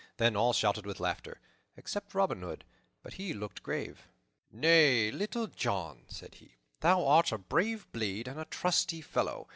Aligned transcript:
Then 0.17 0.35
all 0.35 0.51
shouted 0.51 0.83
with 0.87 0.99
laughter, 0.99 1.39
except 1.77 2.15
Robin 2.15 2.41
Hood; 2.41 2.65
but 3.03 3.13
he 3.13 3.35
looked 3.35 3.61
grave. 3.61 4.07
"Nay, 4.51 5.11
Little 5.11 5.45
John," 5.45 6.05
said 6.07 6.33
he, 6.33 6.55
"thou 6.79 7.05
art 7.05 7.31
a 7.31 7.37
brave 7.37 7.85
blade 7.91 8.27
and 8.27 8.39
a 8.39 8.45
trusty 8.45 9.01
fellow. 9.01 9.47